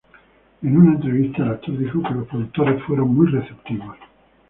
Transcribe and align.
En 0.63 0.77
una 0.77 0.93
entrevista 0.95 1.43
el 1.43 1.49
actor 1.49 1.77
dijo 1.77 2.01
que 2.01 2.15
los 2.15 2.27
productores 2.27 2.81
fueron 2.85 3.13
muy 3.13 3.27
receptivos. 3.27 3.97